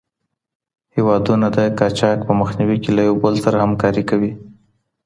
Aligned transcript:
هیوادونه 0.95 1.47
د 1.57 1.57
قاچاق 1.79 2.17
په 2.27 2.33
مخنیوي 2.41 2.77
کي 2.83 2.91
له 2.97 3.01
یو 3.07 3.15
بل 3.23 3.35
سره 3.45 3.57
همکاري 3.65 4.03
کوي. 4.09 4.31